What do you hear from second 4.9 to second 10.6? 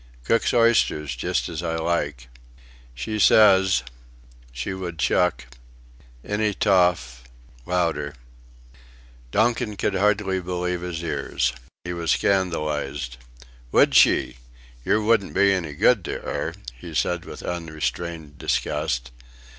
chuck any toff louder." Donkin could hardly